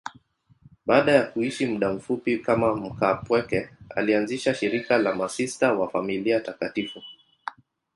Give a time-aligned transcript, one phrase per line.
[0.85, 7.01] Baada ya kuishi muda mfupi kama mkaapweke, alianzisha shirika la Masista wa Familia Takatifu.